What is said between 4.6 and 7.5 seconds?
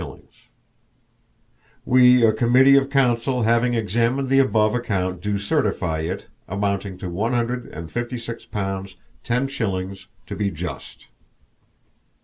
account do certify it (amounting to one